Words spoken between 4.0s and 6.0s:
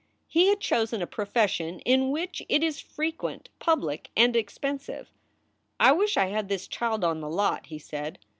and expensive. "I